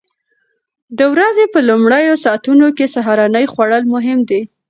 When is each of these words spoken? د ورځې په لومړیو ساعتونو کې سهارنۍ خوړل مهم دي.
د 0.97 0.99
ورځې 1.13 1.45
په 1.53 1.59
لومړیو 1.69 2.21
ساعتونو 2.23 2.67
کې 2.77 2.91
سهارنۍ 2.95 3.45
خوړل 3.53 3.83
مهم 3.95 4.19
دي. 4.29 4.41